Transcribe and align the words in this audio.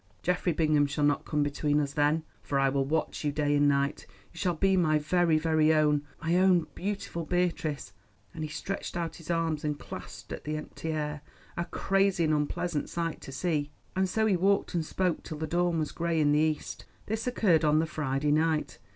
Geoffrey 0.23 0.51
Bingham 0.51 0.87
shall 0.87 1.03
not 1.03 1.25
come 1.25 1.43
between 1.43 1.79
us 1.79 1.93
then, 1.93 2.23
for 2.41 2.57
I 2.57 2.69
will 2.69 2.85
watch 2.85 3.23
you 3.23 3.31
day 3.31 3.55
and 3.55 3.67
night. 3.67 4.07
You 4.33 4.39
shall 4.39 4.55
be 4.55 4.75
my 4.75 4.97
very, 4.97 5.37
very 5.37 5.71
own—my 5.75 6.37
own 6.37 6.65
beautiful 6.73 7.23
Beatrice," 7.23 7.93
and 8.33 8.43
he 8.43 8.49
stretched 8.49 8.97
out 8.97 9.17
his 9.17 9.29
arms 9.29 9.63
and 9.63 9.77
clasped 9.77 10.33
at 10.33 10.43
the 10.43 10.57
empty 10.57 10.91
air—a 10.91 11.65
crazy 11.65 12.23
and 12.23 12.33
unpleasant 12.33 12.89
sight 12.89 13.21
to 13.21 13.31
see. 13.31 13.69
And 13.95 14.09
so 14.09 14.25
he 14.25 14.35
walked 14.35 14.73
and 14.73 14.83
spoke 14.83 15.21
till 15.21 15.37
the 15.37 15.45
dawn 15.45 15.77
was 15.77 15.91
grey 15.91 16.19
in 16.19 16.31
the 16.31 16.39
east. 16.39 16.85
This 17.05 17.27
occurred 17.27 17.63
on 17.63 17.77
the 17.77 17.85
Friday 17.85 18.31
night. 18.31 18.79